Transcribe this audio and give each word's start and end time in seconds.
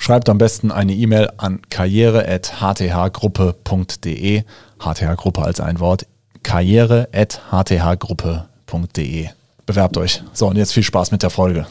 Schreibt 0.00 0.28
am 0.30 0.38
besten 0.38 0.70
eine 0.70 0.94
E-Mail 0.94 1.28
an 1.36 1.60
karriere.hthgruppe.de. 1.68 4.44
HTH-Gruppe 4.78 5.42
als 5.42 5.60
ein 5.60 5.80
Wort. 5.80 6.06
karriere.hthgruppe.de. 6.44 9.28
Bewerbt 9.66 9.96
euch. 9.98 10.22
So, 10.32 10.46
und 10.46 10.56
jetzt 10.56 10.72
viel 10.72 10.84
Spaß 10.84 11.10
mit 11.10 11.24
der 11.24 11.30
Folge. 11.30 11.66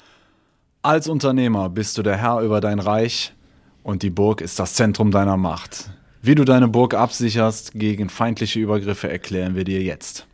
Als 0.83 1.07
Unternehmer 1.07 1.69
bist 1.69 1.97
du 1.97 2.03
der 2.03 2.17
Herr 2.17 2.41
über 2.41 2.59
dein 2.61 2.79
Reich 2.79 3.33
und 3.81 4.03
die 4.03 4.09
Burg 4.09 4.41
ist 4.41 4.59
das 4.59 4.73
Zentrum 4.73 5.11
deiner 5.11 5.37
Macht. 5.37 5.89
Wie 6.21 6.35
du 6.35 6.43
deine 6.43 6.67
Burg 6.67 6.93
absicherst 6.93 7.71
gegen 7.75 8.09
feindliche 8.09 8.59
Übergriffe, 8.59 9.09
erklären 9.09 9.55
wir 9.55 9.63
dir 9.63 9.81
jetzt. 9.81 10.27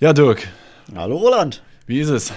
Ja, 0.00 0.12
Dirk. 0.12 0.48
Hallo 0.94 1.16
Roland. 1.16 1.62
Wie 1.86 2.00
ist 2.00 2.10
es? 2.10 2.30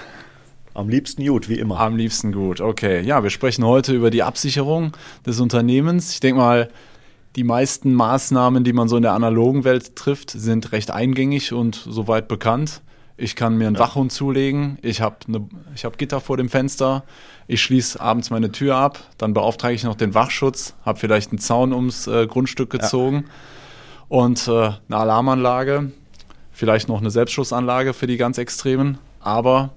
Am 0.78 0.90
liebsten 0.90 1.26
gut, 1.26 1.50
wie 1.50 1.58
immer. 1.58 1.80
Am 1.80 1.96
liebsten 1.96 2.32
gut, 2.32 2.62
okay. 2.62 3.02
Ja, 3.02 3.24
wir 3.24 3.32
sprechen 3.32 3.66
heute 3.66 3.96
über 3.96 4.12
die 4.12 4.22
Absicherung 4.22 4.92
des 5.26 5.40
Unternehmens. 5.40 6.12
Ich 6.14 6.20
denke 6.20 6.40
mal, 6.40 6.70
die 7.36 7.44
meisten 7.44 7.96
Maßnahmen, 7.96 8.64
die 8.64 8.74
man 8.74 8.88
so 8.88 8.96
in 8.96 9.02
der 9.02 9.14
analogen 9.14 9.64
Welt 9.64 9.96
trifft, 9.96 10.30
sind 10.30 10.72
recht 10.74 10.92
eingängig 10.92 11.52
und 11.52 11.74
soweit 11.74 12.28
bekannt. 12.28 12.84
Ich 13.18 13.36
kann 13.36 13.58
mir 13.58 13.66
einen 13.66 13.78
ja. 13.78 13.82
Wachhund 13.82 14.12
zulegen, 14.12 14.78
ich 14.84 15.02
habe 15.02 15.16
ne, 15.26 15.50
hab 15.84 15.98
Gitter 15.98 16.22
vor 16.22 16.38
dem 16.38 16.48
Fenster, 16.48 17.04
ich 17.48 17.64
schließe 17.64 18.00
abends 18.00 18.30
meine 18.30 18.52
Tür 18.52 18.76
ab, 18.76 19.00
dann 19.18 19.34
beauftrage 19.34 19.74
ich 19.74 19.84
noch 19.84 19.96
den 19.96 20.14
Wachschutz, 20.14 20.76
habe 20.86 21.00
vielleicht 21.00 21.32
einen 21.32 21.40
Zaun 21.40 21.74
ums 21.74 22.06
äh, 22.06 22.28
Grundstück 22.28 22.70
gezogen 22.70 23.26
ja. 23.26 23.32
und 24.10 24.48
äh, 24.48 24.52
eine 24.52 24.78
Alarmanlage, 24.90 25.92
vielleicht 26.52 26.88
noch 26.88 27.02
eine 27.02 27.10
Selbstschussanlage 27.10 27.96
für 27.96 28.06
die 28.06 28.18
ganz 28.18 28.38
Extremen, 28.38 29.00
aber 29.20 29.72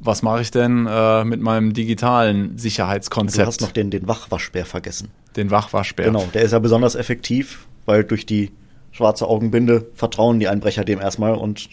was 0.00 0.22
mache 0.22 0.42
ich 0.42 0.50
denn 0.50 0.86
äh, 0.86 1.24
mit 1.24 1.40
meinem 1.40 1.72
digitalen 1.72 2.58
Sicherheitskonzept? 2.58 3.42
Du 3.42 3.46
hast 3.46 3.60
noch 3.60 3.72
den, 3.72 3.90
den 3.90 4.06
Wachwaschbär 4.08 4.66
vergessen. 4.66 5.10
Den 5.36 5.50
Wachwaschbär. 5.50 6.06
Genau, 6.06 6.26
der 6.34 6.42
ist 6.42 6.52
ja 6.52 6.58
besonders 6.58 6.94
effektiv, 6.94 7.66
weil 7.84 8.04
durch 8.04 8.26
die 8.26 8.52
schwarze 8.92 9.26
Augenbinde 9.26 9.86
vertrauen 9.94 10.40
die 10.40 10.48
Einbrecher 10.48 10.84
dem 10.84 11.00
erstmal 11.00 11.34
und 11.34 11.68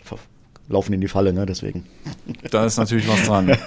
laufen 0.70 0.94
in 0.94 1.02
die 1.02 1.08
Falle, 1.08 1.34
ne? 1.34 1.46
Deswegen. 1.46 1.86
Da 2.52 2.66
ist 2.66 2.78
natürlich 2.78 3.08
was 3.08 3.26
dran. 3.26 3.58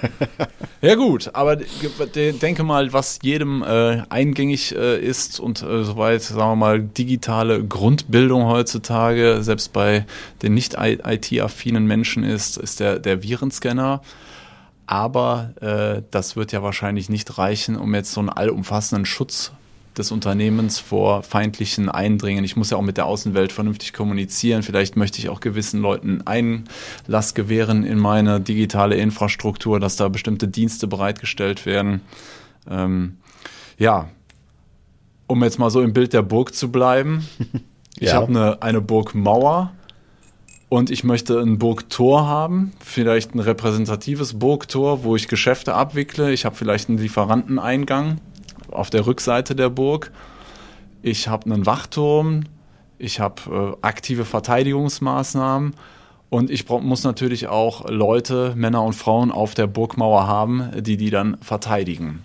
ja 0.81 0.95
gut, 0.95 1.29
aber 1.33 1.57
denke 1.57 2.63
mal, 2.63 2.93
was 2.93 3.19
jedem 3.21 3.61
äh, 3.61 4.01
eingängig 4.09 4.73
äh, 4.75 4.99
ist 4.99 5.39
und 5.39 5.61
äh, 5.61 5.83
soweit, 5.83 6.21
sagen 6.21 6.51
wir 6.51 6.55
mal, 6.55 6.81
digitale 6.81 7.63
Grundbildung 7.63 8.45
heutzutage, 8.45 9.39
selbst 9.41 9.73
bei 9.73 10.05
den 10.41 10.53
nicht 10.53 10.77
IT-affinen 10.79 11.85
Menschen 11.85 12.23
ist, 12.23 12.57
ist 12.57 12.79
der, 12.79 12.99
der 12.99 13.23
Virenscanner. 13.23 14.01
Aber 14.87 15.51
äh, 15.61 16.01
das 16.11 16.35
wird 16.35 16.53
ja 16.53 16.63
wahrscheinlich 16.63 17.09
nicht 17.09 17.37
reichen, 17.37 17.75
um 17.75 17.93
jetzt 17.93 18.13
so 18.13 18.21
einen 18.21 18.29
allumfassenden 18.29 19.05
Schutz 19.05 19.51
des 19.97 20.11
Unternehmens 20.11 20.79
vor 20.79 21.23
feindlichen 21.23 21.89
Eindringen. 21.89 22.43
Ich 22.43 22.55
muss 22.55 22.69
ja 22.69 22.77
auch 22.77 22.83
mit 22.83 22.97
der 22.97 23.05
Außenwelt 23.05 23.51
vernünftig 23.51 23.93
kommunizieren. 23.93 24.63
Vielleicht 24.63 24.95
möchte 24.95 25.19
ich 25.19 25.29
auch 25.29 25.39
gewissen 25.39 25.81
Leuten 25.81 26.21
Einlass 26.25 27.33
gewähren 27.33 27.83
in 27.83 27.99
meine 27.99 28.39
digitale 28.39 28.95
Infrastruktur, 28.95 29.79
dass 29.79 29.95
da 29.97 30.07
bestimmte 30.07 30.47
Dienste 30.47 30.87
bereitgestellt 30.87 31.65
werden. 31.65 32.01
Ähm, 32.69 33.17
ja, 33.77 34.09
um 35.27 35.43
jetzt 35.43 35.59
mal 35.59 35.69
so 35.69 35.81
im 35.81 35.93
Bild 35.93 36.13
der 36.13 36.21
Burg 36.21 36.55
zu 36.55 36.71
bleiben. 36.71 37.27
Ich 37.99 38.09
ja. 38.09 38.13
habe 38.13 38.27
eine, 38.27 38.61
eine 38.61 38.79
Burgmauer 38.79 39.73
und 40.69 40.89
ich 40.89 41.03
möchte 41.03 41.39
ein 41.39 41.57
Burgtor 41.57 42.27
haben, 42.27 42.73
vielleicht 42.83 43.33
ein 43.33 43.39
repräsentatives 43.39 44.37
Burgtor, 44.37 45.03
wo 45.03 45.15
ich 45.15 45.27
Geschäfte 45.27 45.73
abwickle. 45.73 46.33
Ich 46.33 46.45
habe 46.45 46.55
vielleicht 46.55 46.89
einen 46.89 46.97
Lieferanteneingang 46.97 48.19
auf 48.69 48.89
der 48.89 49.07
Rückseite 49.07 49.55
der 49.55 49.69
Burg. 49.69 50.11
Ich 51.01 51.29
habe 51.29 51.49
einen 51.49 51.65
Wachturm. 51.65 52.43
Ich 52.99 53.19
habe 53.19 53.77
äh, 53.81 53.85
aktive 53.85 54.25
Verteidigungsmaßnahmen. 54.25 55.73
Und 56.29 56.49
ich 56.49 56.67
muss 56.67 57.05
natürlich 57.05 57.47
auch 57.47 57.89
Leute, 57.89 58.53
Männer 58.57 58.83
und 58.83 58.93
Frauen 58.93 59.31
auf 59.31 59.53
der 59.53 59.67
Burgmauer 59.67 60.27
haben, 60.27 60.71
die 60.77 60.97
die 60.97 61.09
dann 61.09 61.37
verteidigen. 61.41 62.23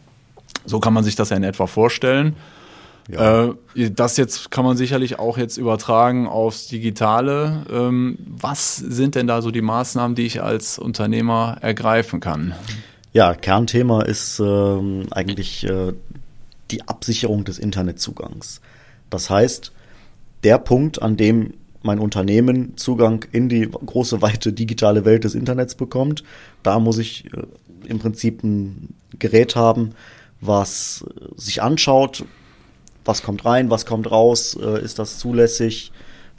So 0.65 0.81
kann 0.81 0.93
man 0.93 1.05
sich 1.05 1.15
das 1.15 1.31
ja 1.31 1.37
in 1.37 1.45
etwa 1.45 1.69
vorstellen. 1.69 2.35
Ja. 3.11 3.51
Äh, 3.75 3.91
das 3.91 4.17
jetzt 4.17 4.51
kann 4.51 4.65
man 4.65 4.77
sicherlich 4.77 5.19
auch 5.19 5.39
jetzt 5.39 5.57
übertragen 5.57 6.27
aufs 6.27 6.69
Digitale. 6.69 7.65
Ähm, 7.71 8.19
was 8.27 8.77
sind 8.77 9.15
denn 9.15 9.27
da 9.27 9.43
so 9.43 9.51
die 9.51 9.63
Maßnahmen, 9.63 10.15
die 10.15 10.27
ich 10.27 10.43
als 10.43 10.79
Unternehmer 10.79 11.59
ergreifen 11.61 12.21
kann? 12.21 12.55
Ja, 13.13 13.35
Kernthema 13.35 14.03
ist 14.03 14.41
ähm, 14.41 15.07
eigentlich 15.11 15.65
äh, 15.65 15.93
die 16.71 16.89
Absicherung 16.89 17.45
des 17.45 17.59
Internetzugangs. 17.59 18.61
Das 19.11 19.29
heißt, 19.29 19.73
der 20.45 20.59
Punkt, 20.59 21.03
an 21.03 21.17
dem 21.17 21.55
mein 21.83 21.99
Unternehmen 21.99 22.77
Zugang 22.77 23.25
in 23.33 23.49
die 23.49 23.69
große, 23.69 24.23
weite 24.23 24.53
digitale 24.53 25.05
Welt 25.05 25.25
des 25.25 25.35
Internets 25.35 25.75
bekommt, 25.75 26.23
da 26.63 26.79
muss 26.79 26.99
ich 26.99 27.27
äh, 27.35 27.43
im 27.87 27.99
Prinzip 27.99 28.43
ein 28.45 28.95
Gerät 29.19 29.57
haben, 29.57 29.91
was 30.41 31.05
sich 31.37 31.63
anschaut, 31.63 32.25
was 33.05 33.23
kommt 33.23 33.45
rein, 33.45 33.71
was 33.71 33.87
kommt 33.87 34.11
raus, 34.11 34.59
äh, 34.61 34.83
ist 34.83 34.99
das 34.99 35.19
zulässig. 35.19 35.93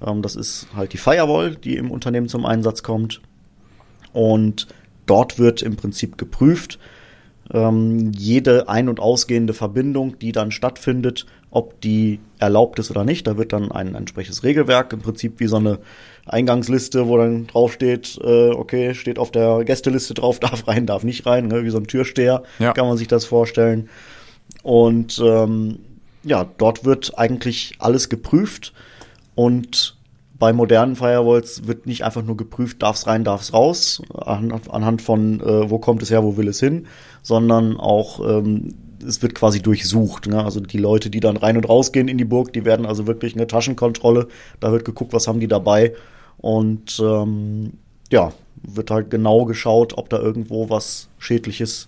Ähm, 0.06 0.22
das 0.22 0.36
ist 0.36 0.68
halt 0.76 0.94
die 0.94 0.98
Firewall, 0.98 1.56
die 1.56 1.78
im 1.78 1.92
Unternehmen 1.92 2.28
zum 2.28 2.46
Einsatz 2.46 2.84
kommt. 2.84 3.22
Und 4.14 4.68
dort 5.06 5.40
wird 5.40 5.62
im 5.62 5.76
Prinzip 5.76 6.18
geprüft, 6.18 6.80
ähm, 7.52 8.12
jede 8.16 8.70
ein- 8.70 8.90
und 8.90 9.00
ausgehende 9.00 9.54
Verbindung, 9.54 10.18
die 10.20 10.32
dann 10.32 10.52
stattfindet, 10.52 11.26
ob 11.52 11.80
die 11.82 12.20
erlaubt 12.40 12.80
ist 12.80 12.90
oder 12.90 13.04
nicht. 13.04 13.28
Da 13.28 13.38
wird 13.38 13.54
dann 13.54 13.72
ein 13.72 13.96
entsprechendes 13.96 14.44
Regelwerk, 14.44 14.94
im 14.94 15.02
Prinzip 15.02 15.40
wie 15.40 15.48
so 15.48 15.58
eine 15.58 15.80
Eingangsliste, 16.26 17.08
wo 17.08 17.18
dann 17.18 17.48
draufsteht, 17.48 18.18
äh, 18.24 18.50
okay, 18.50 18.96
steht 18.96 19.20
auf 19.20 19.30
der 19.30 19.64
Gästeliste 19.64 20.14
drauf, 20.14 20.40
darf 20.42 20.68
rein, 20.68 20.86
darf 20.86 21.04
nicht 21.04 21.26
rein, 21.26 21.48
ne? 21.48 21.64
wie 21.64 21.70
so 21.70 21.78
ein 21.78 21.88
Türsteher, 21.88 22.44
ja. 22.60 22.74
kann 22.74 22.88
man 22.88 22.98
sich 22.98 23.08
das 23.08 23.26
vorstellen. 23.26 23.90
Und 24.64 25.22
ähm, 25.24 25.80
ja, 26.24 26.46
dort 26.58 26.86
wird 26.86 27.18
eigentlich 27.18 27.76
alles 27.80 28.10
geprüft 28.10 28.74
und 29.36 29.98
bei 30.40 30.52
modernen 30.52 30.96
Firewalls 30.96 31.68
wird 31.68 31.86
nicht 31.86 32.04
einfach 32.04 32.24
nur 32.24 32.36
geprüft, 32.36 32.82
darf 32.84 32.98
es 32.98 33.08
rein, 33.08 33.24
darf 33.24 33.42
es 33.42 33.54
raus, 33.54 34.02
anhand 34.14 35.02
von 35.02 35.40
äh, 35.40 35.70
wo 35.70 35.80
kommt 35.80 36.02
es 36.02 36.12
her, 36.12 36.24
wo 36.24 36.36
will 36.36 36.48
es 36.48 36.60
hin, 36.60 36.88
sondern 37.22 37.78
auch 37.78 38.20
ähm, 38.20 38.76
es 39.08 39.22
wird 39.22 39.36
quasi 39.36 39.62
durchsucht. 39.62 40.28
Ne? 40.28 40.44
Also 40.44 40.60
die 40.60 40.78
Leute, 40.78 41.10
die 41.10 41.20
dann 41.20 41.38
rein 41.38 41.58
und 41.58 41.70
rausgehen 41.70 42.08
in 42.08 42.18
die 42.18 42.26
Burg, 42.26 42.52
die 42.54 42.66
werden 42.66 42.86
also 42.86 43.08
wirklich 43.08 43.36
eine 43.36 43.48
Taschenkontrolle. 43.48 44.28
Da 44.60 44.72
wird 44.72 44.86
geguckt, 44.86 45.14
was 45.14 45.28
haben 45.28 45.40
die 45.40 45.48
dabei 45.48 45.94
und 46.38 47.00
ähm, 47.02 47.74
ja, 48.12 48.34
wird 48.64 48.92
halt 48.92 49.10
genau 49.10 49.46
geschaut, 49.46 49.98
ob 49.98 50.10
da 50.10 50.20
irgendwo 50.20 50.70
was 50.70 51.10
Schädliches 51.20 51.88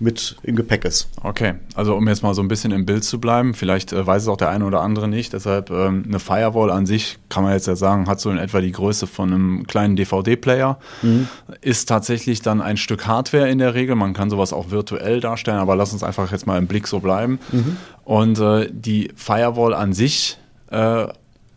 mit 0.00 0.36
im 0.42 0.56
Gepäck 0.56 0.84
ist. 0.84 1.08
Okay, 1.22 1.54
also 1.74 1.94
um 1.94 2.06
jetzt 2.08 2.22
mal 2.22 2.34
so 2.34 2.42
ein 2.42 2.48
bisschen 2.48 2.72
im 2.72 2.84
Bild 2.84 3.04
zu 3.04 3.20
bleiben, 3.20 3.54
vielleicht 3.54 3.92
äh, 3.92 4.06
weiß 4.06 4.22
es 4.22 4.28
auch 4.28 4.36
der 4.36 4.50
eine 4.50 4.64
oder 4.64 4.80
andere 4.80 5.06
nicht, 5.06 5.32
deshalb 5.32 5.70
ähm, 5.70 6.04
eine 6.06 6.18
Firewall 6.18 6.70
an 6.70 6.84
sich, 6.84 7.18
kann 7.28 7.44
man 7.44 7.52
jetzt 7.52 7.66
ja 7.66 7.76
sagen, 7.76 8.08
hat 8.08 8.20
so 8.20 8.30
in 8.30 8.38
etwa 8.38 8.60
die 8.60 8.72
Größe 8.72 9.06
von 9.06 9.32
einem 9.32 9.66
kleinen 9.66 9.94
DVD-Player, 9.94 10.78
mhm. 11.02 11.28
ist 11.60 11.88
tatsächlich 11.88 12.42
dann 12.42 12.60
ein 12.60 12.76
Stück 12.76 13.06
Hardware 13.06 13.48
in 13.48 13.58
der 13.58 13.74
Regel, 13.74 13.94
man 13.94 14.14
kann 14.14 14.30
sowas 14.30 14.52
auch 14.52 14.70
virtuell 14.70 15.20
darstellen, 15.20 15.58
aber 15.58 15.76
lass 15.76 15.92
uns 15.92 16.02
einfach 16.02 16.32
jetzt 16.32 16.46
mal 16.46 16.58
im 16.58 16.66
Blick 16.66 16.88
so 16.88 16.98
bleiben. 16.98 17.38
Mhm. 17.52 17.76
Und 18.04 18.38
äh, 18.40 18.68
die 18.72 19.12
Firewall 19.14 19.74
an 19.74 19.92
sich, 19.92 20.38
äh, 20.70 21.06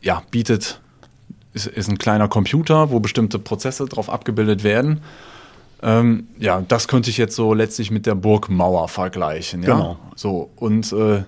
ja, 0.02 0.24
bietet, 0.30 0.80
ist, 1.54 1.68
ist 1.68 1.90
ein 1.90 1.98
kleiner 1.98 2.28
Computer, 2.28 2.92
wo 2.92 3.00
bestimmte 3.00 3.40
Prozesse 3.40 3.86
drauf 3.86 4.10
abgebildet 4.10 4.64
werden 4.64 5.02
ähm, 5.84 6.28
ja, 6.40 6.64
das 6.68 6.88
könnte 6.88 7.10
ich 7.10 7.18
jetzt 7.18 7.36
so 7.36 7.54
letztlich 7.54 7.92
mit 7.92 8.06
der 8.06 8.16
Burgmauer 8.16 8.88
vergleichen. 8.88 9.64
Ja? 9.64 9.76
Genau. 9.76 10.00
So, 10.16 10.50
und 10.56 10.92
äh, 10.94 11.24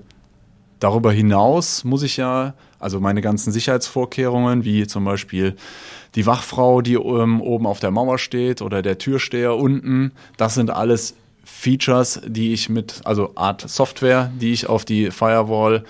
darüber 0.80 1.12
hinaus 1.12 1.84
muss 1.84 2.04
ich 2.04 2.18
ja, 2.18 2.54
also 2.80 3.00
meine 3.00 3.22
ganzen 3.22 3.52
Sicherheitsvorkehrungen, 3.52 4.64
wie 4.64 4.88
zum 4.88 5.06
Beispiel 5.06 5.56
die 6.16 6.26
Wachfrau, 6.26 6.82
die 6.82 6.96
ähm, 6.96 7.42
oben 7.42 7.68
auf 7.68 7.80
der 7.80 7.92
Mauer 7.92 8.18
steht 8.18 8.62
oder 8.62 8.82
der 8.82 8.98
Türsteher 8.98 9.56
unten, 9.56 10.12
das 10.38 10.56
sind 10.56 10.72
alles 10.72 11.16
Features, 11.44 12.22
die 12.26 12.54
ich 12.54 12.70
mit, 12.70 13.02
also 13.04 13.34
Art 13.36 13.68
Software, 13.70 14.32
die 14.40 14.54
ich 14.54 14.68
auf 14.68 14.86
die 14.86 15.12
Firewall 15.12 15.84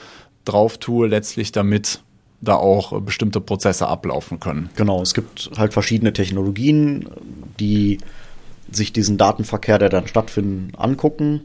drauf 0.45 0.77
tue, 0.77 1.07
letztlich 1.07 1.51
damit 1.51 2.01
da 2.41 2.55
auch 2.55 3.01
bestimmte 3.01 3.41
Prozesse 3.41 3.87
ablaufen 3.87 4.39
können. 4.39 4.69
Genau, 4.75 5.01
es 5.01 5.13
gibt 5.13 5.51
halt 5.57 5.73
verschiedene 5.73 6.13
Technologien, 6.13 7.09
die 7.59 7.99
sich 8.71 8.93
diesen 8.93 9.17
Datenverkehr, 9.17 9.79
der 9.79 9.89
dann 9.89 10.07
stattfindet, 10.07 10.79
angucken 10.79 11.41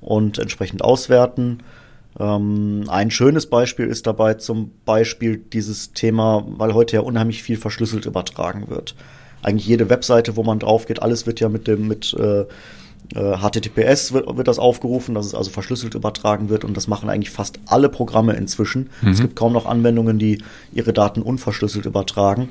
und 0.00 0.38
entsprechend 0.38 0.82
auswerten. 0.82 1.58
Ähm, 2.18 2.84
ein 2.88 3.10
schönes 3.10 3.46
Beispiel 3.46 3.86
ist 3.86 4.06
dabei 4.06 4.34
zum 4.34 4.72
Beispiel 4.84 5.38
dieses 5.38 5.92
Thema, 5.92 6.44
weil 6.46 6.74
heute 6.74 6.96
ja 6.96 7.02
unheimlich 7.02 7.42
viel 7.42 7.56
verschlüsselt 7.56 8.06
übertragen 8.06 8.68
wird. 8.68 8.94
Eigentlich 9.42 9.66
jede 9.66 9.88
Webseite, 9.88 10.36
wo 10.36 10.42
man 10.42 10.58
drauf 10.58 10.86
geht, 10.86 11.00
alles 11.02 11.26
wird 11.26 11.40
ja 11.40 11.48
mit 11.48 11.68
dem 11.68 11.86
mit 11.86 12.12
äh, 12.14 12.44
HTTPS 13.14 14.10
äh, 14.10 14.14
wird, 14.14 14.36
wird, 14.36 14.48
das 14.48 14.58
aufgerufen, 14.58 15.14
dass 15.14 15.26
es 15.26 15.34
also 15.34 15.50
verschlüsselt 15.50 15.94
übertragen 15.94 16.48
wird 16.48 16.64
und 16.64 16.76
das 16.76 16.88
machen 16.88 17.08
eigentlich 17.08 17.30
fast 17.30 17.58
alle 17.66 17.88
Programme 17.88 18.34
inzwischen. 18.34 18.90
Mhm. 19.00 19.08
Es 19.08 19.20
gibt 19.20 19.36
kaum 19.36 19.52
noch 19.52 19.66
Anwendungen, 19.66 20.18
die 20.18 20.42
ihre 20.72 20.92
Daten 20.92 21.22
unverschlüsselt 21.22 21.86
übertragen. 21.86 22.48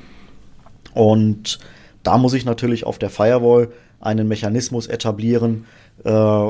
Und 0.94 1.58
da 2.08 2.16
muss 2.16 2.32
ich 2.32 2.46
natürlich 2.46 2.86
auf 2.86 2.98
der 2.98 3.10
Firewall 3.10 3.68
einen 4.00 4.28
Mechanismus 4.28 4.86
etablieren, 4.86 5.66
äh, 6.04 6.48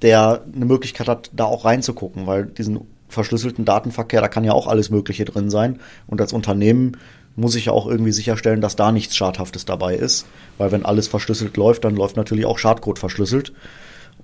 der 0.00 0.42
eine 0.54 0.64
Möglichkeit 0.64 1.08
hat, 1.08 1.30
da 1.34 1.44
auch 1.44 1.66
reinzugucken, 1.66 2.26
weil 2.26 2.46
diesen 2.46 2.80
verschlüsselten 3.10 3.66
Datenverkehr, 3.66 4.22
da 4.22 4.28
kann 4.28 4.44
ja 4.44 4.52
auch 4.52 4.66
alles 4.66 4.88
Mögliche 4.88 5.26
drin 5.26 5.50
sein. 5.50 5.78
Und 6.06 6.22
als 6.22 6.32
Unternehmen 6.32 6.96
muss 7.36 7.54
ich 7.54 7.66
ja 7.66 7.72
auch 7.72 7.86
irgendwie 7.86 8.12
sicherstellen, 8.12 8.62
dass 8.62 8.76
da 8.76 8.92
nichts 8.92 9.14
Schadhaftes 9.14 9.66
dabei 9.66 9.94
ist. 9.94 10.24
Weil 10.56 10.72
wenn 10.72 10.86
alles 10.86 11.06
verschlüsselt 11.06 11.58
läuft, 11.58 11.84
dann 11.84 11.96
läuft 11.96 12.16
natürlich 12.16 12.46
auch 12.46 12.56
Schadcode 12.58 12.98
verschlüsselt. 12.98 13.52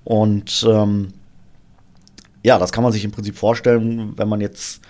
Und 0.03 0.65
ähm, 0.67 1.09
ja, 2.41 2.57
das 2.57 2.71
kann 2.71 2.83
man 2.83 2.91
sich 2.91 3.05
im 3.05 3.11
Prinzip 3.11 3.37
vorstellen, 3.37 4.13
wenn 4.17 4.27
man 4.27 4.41
jetzt 4.41 4.81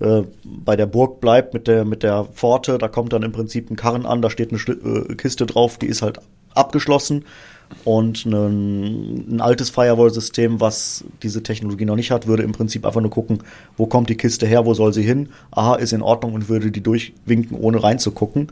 äh, 0.00 0.22
bei 0.44 0.76
der 0.76 0.86
Burg 0.86 1.20
bleibt 1.20 1.54
mit 1.54 1.66
der, 1.68 1.84
mit 1.84 2.02
der 2.02 2.24
Pforte, 2.24 2.78
da 2.78 2.88
kommt 2.88 3.12
dann 3.12 3.22
im 3.22 3.32
Prinzip 3.32 3.70
ein 3.70 3.76
Karren 3.76 4.06
an, 4.06 4.22
da 4.22 4.30
steht 4.30 4.50
eine 4.50 4.58
Schli 4.58 4.74
äh, 4.74 5.14
Kiste 5.14 5.46
drauf, 5.46 5.78
die 5.78 5.86
ist 5.86 6.02
halt 6.02 6.20
abgeschlossen 6.54 7.24
und 7.84 8.24
ein, 8.26 9.36
ein 9.36 9.40
altes 9.40 9.70
Firewall-System, 9.70 10.60
was 10.60 11.04
diese 11.22 11.42
Technologie 11.42 11.84
noch 11.84 11.96
nicht 11.96 12.10
hat, 12.10 12.26
würde 12.26 12.42
im 12.42 12.52
Prinzip 12.52 12.86
einfach 12.86 13.00
nur 13.00 13.10
gucken, 13.10 13.42
wo 13.76 13.86
kommt 13.86 14.08
die 14.08 14.16
Kiste 14.16 14.46
her, 14.46 14.66
wo 14.66 14.74
soll 14.74 14.92
sie 14.92 15.02
hin? 15.02 15.30
Aha, 15.50 15.76
ist 15.76 15.92
in 15.92 16.02
Ordnung 16.02 16.34
und 16.34 16.48
würde 16.48 16.70
die 16.70 16.82
durchwinken, 16.82 17.56
ohne 17.56 17.82
reinzugucken. 17.82 18.48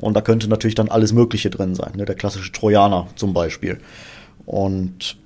Und 0.00 0.14
da 0.14 0.20
könnte 0.20 0.48
natürlich 0.48 0.74
dann 0.74 0.88
alles 0.88 1.12
Mögliche 1.12 1.50
drin 1.50 1.74
sein, 1.74 1.92
ne? 1.96 2.04
der 2.04 2.14
klassische 2.14 2.52
Trojaner 2.52 3.08
zum 3.16 3.32
Beispiel. 3.32 3.78
Und 4.46 5.16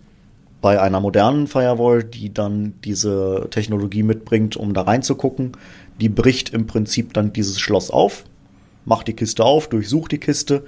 bei 0.62 0.81
einer 0.81 1.00
modernen 1.00 1.49
Firewall, 1.49 2.05
die 2.05 2.32
dann 2.32 2.75
diese 2.85 3.49
Technologie 3.50 4.05
mitbringt, 4.05 4.56
um 4.56 4.73
da 4.73 4.82
reinzugucken, 4.82 5.53
die 6.00 6.09
bricht 6.09 6.50
im 6.50 6.67
Prinzip 6.67 7.12
dann 7.12 7.32
dieses 7.32 7.61
Schloss 7.61 7.91
auf, 7.91 8.25
macht 8.85 9.09
die 9.09 9.12
Kiste 9.12 9.44
auf, 9.44 9.69
durchsucht 9.69 10.12
die 10.12 10.19
Kiste, 10.19 10.64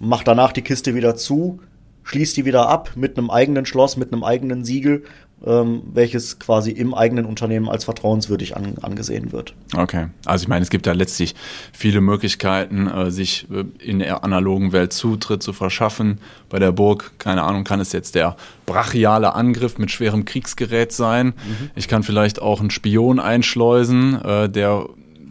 macht 0.00 0.26
danach 0.26 0.52
die 0.52 0.62
Kiste 0.62 0.94
wieder 0.94 1.14
zu, 1.14 1.60
schließt 2.04 2.38
die 2.38 2.46
wieder 2.46 2.68
ab 2.68 2.92
mit 2.96 3.18
einem 3.18 3.30
eigenen 3.30 3.66
Schloss, 3.66 3.98
mit 3.98 4.12
einem 4.12 4.24
eigenen 4.24 4.64
Siegel, 4.64 5.04
ähm, 5.46 5.82
welches 5.92 6.38
quasi 6.38 6.70
im 6.70 6.94
eigenen 6.94 7.24
Unternehmen 7.24 7.68
als 7.68 7.84
vertrauenswürdig 7.84 8.56
an, 8.56 8.74
angesehen 8.82 9.32
wird. 9.32 9.54
Okay, 9.76 10.08
also 10.24 10.42
ich 10.42 10.48
meine, 10.48 10.62
es 10.62 10.70
gibt 10.70 10.86
da 10.86 10.92
letztlich 10.92 11.34
viele 11.72 12.00
Möglichkeiten, 12.00 12.88
äh, 12.88 13.10
sich 13.10 13.46
äh, 13.50 13.64
in 13.78 14.00
der 14.00 14.24
analogen 14.24 14.72
Welt 14.72 14.92
Zutritt 14.92 15.42
zu 15.42 15.52
verschaffen. 15.52 16.18
Bei 16.48 16.58
der 16.58 16.72
Burg, 16.72 17.12
keine 17.18 17.42
Ahnung, 17.42 17.64
kann 17.64 17.80
es 17.80 17.92
jetzt 17.92 18.14
der 18.14 18.36
brachiale 18.66 19.34
Angriff 19.34 19.78
mit 19.78 19.90
schwerem 19.90 20.24
Kriegsgerät 20.24 20.92
sein. 20.92 21.26
Mhm. 21.26 21.70
Ich 21.76 21.88
kann 21.88 22.02
vielleicht 22.02 22.42
auch 22.42 22.60
einen 22.60 22.70
Spion 22.70 23.20
einschleusen, 23.20 24.20
äh, 24.22 24.48
der 24.48 24.86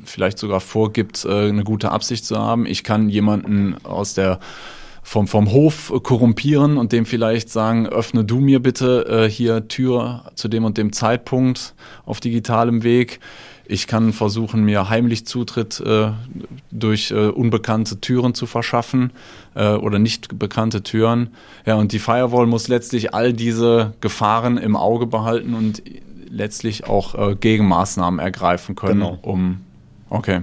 vielleicht 0.05 0.39
sogar 0.39 0.61
vorgibt, 0.61 1.25
äh, 1.25 1.49
eine 1.49 1.63
gute 1.63 1.91
Absicht 1.91 2.25
zu 2.25 2.37
haben. 2.37 2.65
Ich 2.65 2.83
kann 2.83 3.09
jemanden 3.09 3.75
aus 3.83 4.13
der 4.13 4.39
vom, 5.07 5.25
vom 5.29 5.53
Hof 5.53 5.93
korrumpieren 6.03 6.77
und 6.77 6.91
dem 6.91 7.05
vielleicht 7.05 7.49
sagen, 7.49 7.87
öffne 7.87 8.25
du 8.25 8.41
mir 8.41 8.61
bitte 8.61 9.05
äh, 9.07 9.29
hier 9.29 9.69
Tür 9.69 10.25
zu 10.35 10.49
dem 10.49 10.65
und 10.65 10.77
dem 10.77 10.91
Zeitpunkt 10.91 11.75
auf 12.05 12.19
digitalem 12.19 12.83
Weg. 12.83 13.21
Ich 13.65 13.87
kann 13.87 14.11
versuchen, 14.11 14.65
mir 14.65 14.89
heimlich 14.89 15.25
Zutritt 15.25 15.79
äh, 15.79 16.11
durch 16.71 17.11
äh, 17.11 17.27
unbekannte 17.27 18.01
Türen 18.01 18.33
zu 18.33 18.47
verschaffen 18.47 19.13
äh, 19.55 19.75
oder 19.75 19.97
nicht 19.97 20.37
bekannte 20.37 20.83
Türen. 20.83 21.29
Ja, 21.65 21.75
und 21.75 21.93
die 21.93 21.99
Firewall 21.99 22.45
muss 22.45 22.67
letztlich 22.67 23.13
all 23.13 23.31
diese 23.31 23.93
Gefahren 24.01 24.57
im 24.57 24.75
Auge 24.75 25.07
behalten 25.07 25.53
und 25.53 25.81
letztlich 26.29 26.85
auch 26.85 27.15
äh, 27.15 27.35
Gegenmaßnahmen 27.35 28.19
ergreifen 28.19 28.75
können, 28.75 28.99
genau. 28.99 29.19
um 29.21 29.61
okay. 30.09 30.41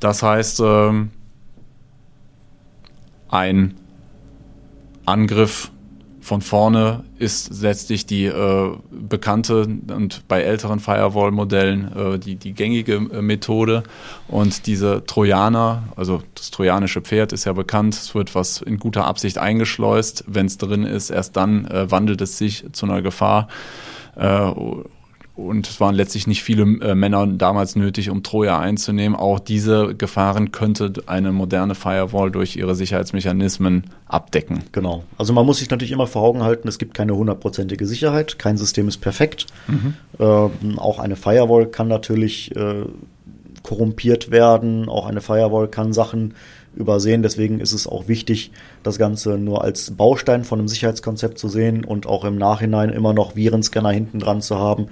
Das 0.00 0.24
heißt, 0.24 0.62
ähm, 0.64 1.10
ein 3.28 3.74
Angriff 5.06 5.70
von 6.20 6.42
vorne 6.42 7.04
ist 7.18 7.62
letztlich 7.62 8.04
die 8.04 8.26
äh, 8.26 8.76
bekannte 8.90 9.62
und 9.62 10.28
bei 10.28 10.42
älteren 10.42 10.78
Firewall-Modellen 10.78 11.96
äh, 11.96 12.18
die, 12.18 12.36
die 12.36 12.52
gängige 12.52 12.96
äh, 12.96 13.22
Methode. 13.22 13.82
Und 14.28 14.66
diese 14.66 15.04
Trojaner, 15.06 15.84
also 15.96 16.22
das 16.34 16.50
trojanische 16.50 17.00
Pferd 17.00 17.32
ist 17.32 17.46
ja 17.46 17.54
bekannt, 17.54 17.94
es 17.94 18.14
wird 18.14 18.34
was 18.34 18.60
in 18.60 18.78
guter 18.78 19.06
Absicht 19.06 19.38
eingeschleust. 19.38 20.24
Wenn 20.26 20.46
es 20.46 20.58
drin 20.58 20.84
ist, 20.84 21.08
erst 21.08 21.36
dann 21.36 21.64
äh, 21.66 21.90
wandelt 21.90 22.20
es 22.20 22.36
sich 22.36 22.66
zu 22.72 22.84
einer 22.84 23.00
Gefahr. 23.00 23.48
Und 25.38 25.68
es 25.68 25.78
waren 25.78 25.94
letztlich 25.94 26.26
nicht 26.26 26.42
viele 26.42 26.64
äh, 26.64 26.96
Männer 26.96 27.24
damals 27.24 27.76
nötig, 27.76 28.10
um 28.10 28.24
Troja 28.24 28.58
einzunehmen. 28.58 29.16
Auch 29.16 29.38
diese 29.38 29.94
Gefahren 29.94 30.50
könnte 30.50 30.92
eine 31.06 31.30
moderne 31.30 31.76
Firewall 31.76 32.32
durch 32.32 32.56
ihre 32.56 32.74
Sicherheitsmechanismen 32.74 33.84
abdecken. 34.06 34.64
Genau. 34.72 35.04
Also 35.16 35.32
man 35.32 35.46
muss 35.46 35.58
sich 35.58 35.70
natürlich 35.70 35.92
immer 35.92 36.08
vor 36.08 36.22
Augen 36.22 36.42
halten, 36.42 36.66
es 36.66 36.78
gibt 36.78 36.94
keine 36.94 37.14
hundertprozentige 37.14 37.86
Sicherheit. 37.86 38.40
Kein 38.40 38.56
System 38.56 38.88
ist 38.88 38.96
perfekt. 38.96 39.46
Mhm. 39.68 39.94
Ähm, 40.18 40.78
auch 40.80 40.98
eine 40.98 41.14
Firewall 41.14 41.66
kann 41.66 41.86
natürlich 41.86 42.56
äh, 42.56 42.86
korrumpiert 43.62 44.32
werden. 44.32 44.88
Auch 44.88 45.06
eine 45.06 45.20
Firewall 45.20 45.68
kann 45.68 45.92
Sachen 45.92 46.34
übersehen. 46.78 47.22
Deswegen 47.22 47.60
ist 47.60 47.72
es 47.72 47.86
auch 47.86 48.08
wichtig, 48.08 48.52
das 48.82 48.98
Ganze 48.98 49.36
nur 49.36 49.62
als 49.62 49.90
Baustein 49.90 50.44
von 50.44 50.58
einem 50.58 50.68
Sicherheitskonzept 50.68 51.38
zu 51.38 51.48
sehen 51.48 51.84
und 51.84 52.06
auch 52.06 52.24
im 52.24 52.38
Nachhinein 52.38 52.90
immer 52.90 53.12
noch 53.12 53.36
Virenscanner 53.36 53.90
hinten 53.90 54.20
dran 54.20 54.40
zu 54.40 54.58
haben, 54.58 54.86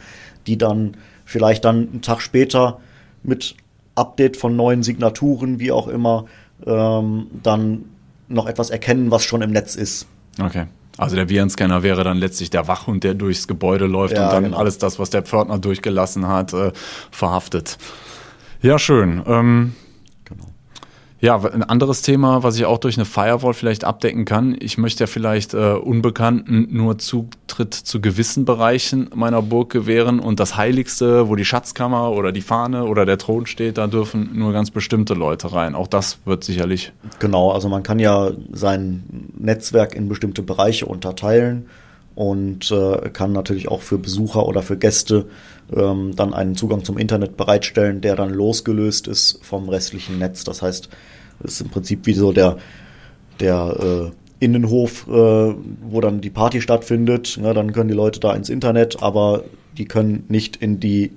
die 0.47 0.59
dann 0.59 0.97
vielleicht 1.25 1.65
dann 1.65 1.89
einen 1.89 2.03
Tag 2.03 2.21
später 2.21 2.81
mit 3.23 3.55
Update 3.95 4.37
von 4.37 4.57
neuen 4.57 4.83
Signaturen, 4.83 5.59
wie 5.59 5.73
auch 5.73 5.89
immer, 5.89 6.27
ähm, 6.67 7.29
dann 7.43 7.87
noch 8.29 8.47
etwas 8.47 8.71
erkennen, 8.71 9.11
was 9.11 9.23
schon 9.23 9.43
im 9.43 9.53
Netz 9.53 9.77
ist. 9.77 10.07
Okay. 10.41 10.67
Also 10.99 11.15
der 11.15 11.29
Virenscanner 11.29 11.83
wäre 11.83 12.05
dann 12.05 12.17
letztlich 12.17 12.51
der 12.51 12.69
Wachhund, 12.69 13.05
der 13.05 13.15
durchs 13.15 13.47
Gebäude 13.47 13.87
läuft 13.87 14.17
ja, 14.17 14.27
und 14.27 14.33
dann 14.33 14.45
genau. 14.45 14.57
alles 14.57 14.79
das, 14.79 14.99
was 14.99 15.11
der 15.11 15.23
Pförtner 15.23 15.59
durchgelassen 15.59 16.27
hat, 16.27 16.53
äh, 16.55 16.73
verhaftet. 17.11 17.77
Ja, 18.63 18.79
schön. 18.79 19.23
Ähm, 19.27 19.75
ja, 21.21 21.37
ein 21.43 21.63
anderes 21.63 22.03
Thema, 22.03 22.43
was 22.43 22.57
ich 22.57 22.67
auch 22.67 22.79
durch 22.79 22.97
eine 22.97 23.07
Firewall 23.07 23.55
vielleicht 23.55 23.85
abdecken 23.85 24.27
kann. 24.27 24.57
Ich 24.61 24.77
möchte 24.77 25.05
ja 25.05 25.07
vielleicht 25.07 25.55
äh, 25.55 25.73
Unbekannten 25.73 26.69
nur 26.71 26.99
Zutritt 26.99 27.73
zu 27.73 28.01
gewissen 28.01 28.45
Bereichen 28.45 29.09
meiner 29.15 29.41
Burg 29.41 29.71
gewähren 29.71 30.21
und 30.21 30.41
das 30.41 30.57
Heiligste, 30.57 31.29
wo 31.29 31.35
die 31.37 31.47
Schatzkammer 31.47 32.13
oder 32.13 32.33
die 32.33 32.43
Fahne 32.43 32.85
oder 32.85 33.07
der 33.07 33.17
Thron 33.17 33.47
steht, 33.47 33.79
da 33.79 33.87
dürfen 33.87 34.31
nur 34.35 34.53
ganz 34.53 34.71
bestimmte 34.71 35.15
Leute 35.15 35.53
rein. 35.53 35.75
Auch 35.75 35.89
das 35.89 36.19
wird 36.27 36.45
sicherlich. 36.45 36.93
Genau, 37.19 37.51
also 37.51 37.69
man 37.69 37.83
kann 37.83 37.99
ja 37.99 38.33
sein 38.53 39.31
Netzwerk 39.39 39.95
in 39.95 40.09
bestimmte 40.09 40.43
Bereiche 40.43 40.85
unterteilen 40.85 41.67
und 42.17 42.71
äh, 42.73 43.11
kann 43.11 43.33
natürlich 43.33 43.69
auch 43.69 43.83
für 43.83 43.99
Besucher 43.99 44.47
oder 44.47 44.63
für 44.63 44.79
Gäste 44.79 45.27
ähm, 45.75 46.17
dann 46.17 46.33
einen 46.33 46.57
Zugang 46.57 46.83
zum 46.83 46.97
Internet 46.97 47.37
bereitstellen, 47.37 48.01
der 48.01 48.17
dann 48.17 48.31
losgelöst 48.31 49.07
ist 49.07 49.39
vom 49.43 49.69
restlichen 49.69 50.19
Netz. 50.19 50.43
Das 50.43 50.63
heißt, 50.63 50.89
es 51.45 51.53
ist 51.53 51.61
im 51.61 51.69
Prinzip 51.69 52.07
wie 52.07 52.15
so 52.15 52.33
der, 52.33 52.57
der 53.39 54.11
äh, 54.11 54.45
Innenhof, 54.45 55.07
äh, 55.09 55.11
wo 55.11 56.01
dann 56.01 56.23
die 56.23 56.31
Party 56.31 56.63
stattfindet. 56.63 57.37
Ja, 57.37 57.53
dann 57.53 57.73
können 57.73 57.89
die 57.89 57.95
Leute 57.95 58.19
da 58.19 58.35
ins 58.35 58.49
Internet, 58.49 59.03
aber 59.03 59.45
die 59.77 59.85
können 59.85 60.25
nicht 60.29 60.57
in 60.57 60.81
die 60.81 61.13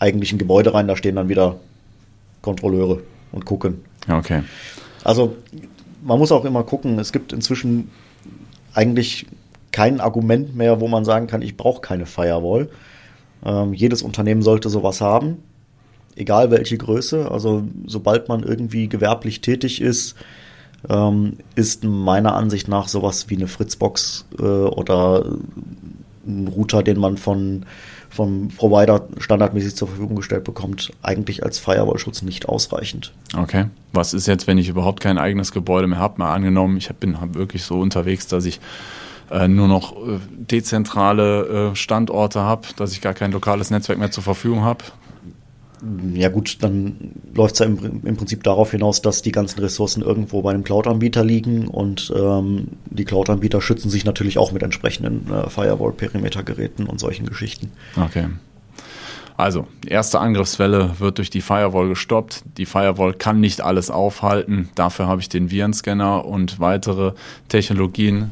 eigentlichen 0.00 0.38
Gebäude 0.38 0.74
rein. 0.74 0.88
Da 0.88 0.96
stehen 0.96 1.14
dann 1.14 1.28
wieder 1.28 1.60
Kontrolleure 2.42 3.02
und 3.30 3.44
gucken. 3.44 3.84
Okay. 4.08 4.42
Also 5.04 5.36
man 6.02 6.18
muss 6.18 6.32
auch 6.32 6.44
immer 6.44 6.64
gucken, 6.64 6.98
es 6.98 7.12
gibt 7.12 7.32
inzwischen 7.32 7.92
eigentlich 8.74 9.26
kein 9.74 10.00
Argument 10.00 10.54
mehr, 10.54 10.80
wo 10.80 10.86
man 10.86 11.04
sagen 11.04 11.26
kann, 11.26 11.42
ich 11.42 11.56
brauche 11.56 11.80
keine 11.80 12.06
Firewall. 12.06 12.68
Ähm, 13.44 13.74
jedes 13.74 14.02
Unternehmen 14.02 14.40
sollte 14.40 14.70
sowas 14.70 15.00
haben, 15.00 15.38
egal 16.14 16.52
welche 16.52 16.78
Größe. 16.78 17.28
Also 17.28 17.64
sobald 17.84 18.28
man 18.28 18.44
irgendwie 18.44 18.88
gewerblich 18.88 19.40
tätig 19.40 19.80
ist, 19.80 20.14
ähm, 20.88 21.38
ist 21.56 21.82
meiner 21.82 22.36
Ansicht 22.36 22.68
nach 22.68 22.86
sowas 22.86 23.28
wie 23.30 23.34
eine 23.34 23.48
Fritzbox 23.48 24.26
äh, 24.38 24.42
oder 24.42 25.24
ein 26.24 26.46
Router, 26.46 26.84
den 26.84 27.00
man 27.00 27.16
von 27.16 27.66
vom 28.10 28.46
Provider 28.56 29.08
standardmäßig 29.18 29.74
zur 29.74 29.88
Verfügung 29.88 30.14
gestellt 30.14 30.44
bekommt, 30.44 30.92
eigentlich 31.02 31.42
als 31.42 31.58
Firewall-Schutz 31.58 32.22
nicht 32.22 32.48
ausreichend. 32.48 33.12
Okay. 33.36 33.64
Was 33.92 34.14
ist 34.14 34.28
jetzt, 34.28 34.46
wenn 34.46 34.56
ich 34.56 34.68
überhaupt 34.68 35.00
kein 35.00 35.18
eigenes 35.18 35.50
Gebäude 35.50 35.88
mehr 35.88 35.98
habe? 35.98 36.18
Mal 36.18 36.32
angenommen, 36.32 36.76
ich 36.76 36.88
bin 36.90 37.16
wirklich 37.32 37.64
so 37.64 37.80
unterwegs, 37.80 38.28
dass 38.28 38.44
ich 38.44 38.60
äh, 39.30 39.48
nur 39.48 39.68
noch 39.68 39.92
äh, 39.92 40.18
dezentrale 40.30 41.70
äh, 41.72 41.76
Standorte 41.76 42.40
habe, 42.40 42.68
dass 42.76 42.92
ich 42.92 43.00
gar 43.00 43.14
kein 43.14 43.32
lokales 43.32 43.70
Netzwerk 43.70 43.98
mehr 43.98 44.10
zur 44.10 44.22
Verfügung 44.22 44.62
habe. 44.62 44.84
Ja 46.14 46.30
gut, 46.30 46.58
dann 46.62 47.12
läuft 47.34 47.54
es 47.54 47.58
ja 47.58 47.66
im, 47.66 48.00
im, 48.04 48.16
Prinzip 48.16 48.42
darauf 48.42 48.70
hinaus, 48.70 49.02
dass 49.02 49.20
die 49.20 49.32
ganzen 49.32 49.60
Ressourcen 49.60 50.02
irgendwo 50.02 50.40
bei 50.40 50.50
einem 50.50 50.64
Cloud-Anbieter 50.64 51.22
liegen 51.22 51.68
und 51.68 52.12
ähm, 52.16 52.68
die 52.86 53.04
Cloud-Anbieter 53.04 53.60
schützen 53.60 53.90
sich 53.90 54.04
natürlich 54.06 54.38
auch 54.38 54.52
mit 54.52 54.62
entsprechenden 54.62 55.30
äh, 55.30 55.50
Firewall-Perimeter-Geräten 55.50 56.86
und 56.86 57.00
solchen 57.00 57.26
Geschichten. 57.26 57.70
Okay. 58.00 58.28
Also, 59.36 59.66
erste 59.84 60.20
Angriffswelle 60.20 60.92
wird 61.00 61.18
durch 61.18 61.28
die 61.28 61.40
Firewall 61.40 61.88
gestoppt. 61.88 62.44
Die 62.56 62.66
Firewall 62.66 63.14
kann 63.14 63.40
nicht 63.40 63.60
alles 63.60 63.90
aufhalten. 63.90 64.68
Dafür 64.76 65.08
habe 65.08 65.20
ich 65.20 65.28
den 65.28 65.50
Virenscanner 65.50 66.24
und 66.24 66.60
weitere 66.60 67.12
Technologien, 67.48 68.30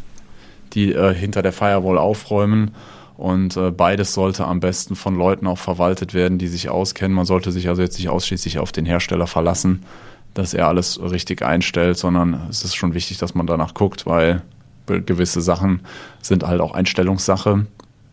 die 0.75 0.93
äh, 0.93 1.15
hinter 1.15 1.43
der 1.43 1.53
Firewall 1.53 1.99
aufräumen. 1.99 2.73
Und 3.17 3.57
äh, 3.57 3.71
beides 3.71 4.15
sollte 4.15 4.47
am 4.47 4.61
besten 4.61 4.97
von 4.97 5.15
Leuten 5.15 5.47
auch 5.47 5.59
verwaltet 5.59 6.15
werden, 6.15 6.39
die 6.39 6.49
sich 6.49 6.69
auskennen. 6.69 7.15
Man 7.15 7.27
sollte 7.27 7.53
sich 7.53 7.69
also 7.69 7.83
jetzt 7.83 7.99
nicht 7.99 8.09
ausschließlich 8.09 8.59
auf 8.59 8.73
den 8.73 8.87
Hersteller 8.87 9.27
verlassen, 9.27 9.85
dass 10.35 10.55
er 10.55 10.67
alles 10.67 11.01
richtig 11.01 11.43
einstellt, 11.43 11.99
sondern 11.99 12.49
es 12.49 12.65
ist 12.65 12.75
schon 12.75 12.95
wichtig, 12.95 13.19
dass 13.19 13.35
man 13.35 13.47
danach 13.47 13.75
guckt, 13.75 14.07
weil 14.07 14.43
gewisse 14.87 15.41
Sachen 15.41 15.81
sind 16.21 16.45
halt 16.45 16.61
auch 16.61 16.75
Einstellungssache. 16.75 17.67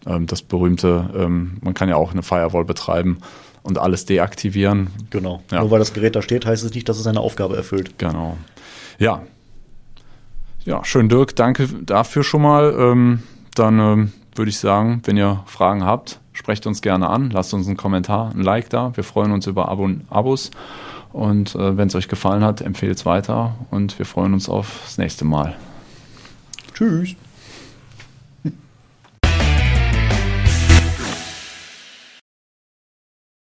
Ähm, 0.05 0.27
das 0.27 0.41
berühmte, 0.41 1.09
ähm, 1.17 1.57
man 1.61 1.73
kann 1.73 1.89
ja 1.89 1.95
auch 1.95 2.11
eine 2.11 2.23
Firewall 2.23 2.65
betreiben 2.65 3.17
und 3.63 3.77
alles 3.77 4.05
deaktivieren. 4.05 4.87
Genau. 5.09 5.41
Ja. 5.51 5.61
Nur 5.61 5.71
weil 5.71 5.79
das 5.79 5.93
Gerät 5.93 6.15
da 6.15 6.21
steht, 6.21 6.45
heißt 6.45 6.63
es 6.63 6.73
nicht, 6.73 6.87
dass 6.87 6.97
es 6.97 7.03
seine 7.03 7.19
Aufgabe 7.19 7.55
erfüllt. 7.55 7.97
Genau. 7.97 8.37
Ja. 8.97 9.23
Ja, 10.65 10.83
schön, 10.85 11.09
Dirk. 11.09 11.35
Danke 11.35 11.67
dafür 11.67 12.23
schon 12.23 12.41
mal. 12.41 12.75
Ähm, 12.77 13.23
dann 13.55 14.11
würde 14.35 14.49
ich 14.49 14.57
sagen, 14.57 15.01
wenn 15.05 15.17
ihr 15.17 15.43
Fragen 15.45 15.83
habt, 15.83 16.19
sprecht 16.33 16.65
uns 16.65 16.81
gerne 16.81 17.09
an, 17.09 17.29
lasst 17.29 17.53
uns 17.53 17.67
einen 17.67 17.77
Kommentar, 17.77 18.31
ein 18.33 18.41
Like 18.41 18.69
da. 18.69 18.95
Wir 18.95 19.03
freuen 19.03 19.31
uns 19.31 19.47
über 19.47 19.69
Abo 19.69 19.89
Abos. 20.09 20.51
Und 21.11 21.55
äh, 21.55 21.75
wenn 21.75 21.87
es 21.87 21.95
euch 21.95 22.07
gefallen 22.07 22.43
hat, 22.43 22.61
empfehlt 22.61 22.97
es 22.97 23.05
weiter 23.05 23.55
und 23.71 23.97
wir 23.97 24.05
freuen 24.05 24.33
uns 24.33 24.47
aufs 24.47 24.97
nächste 24.97 25.25
Mal. 25.25 25.55
Tschüss. 26.73 27.15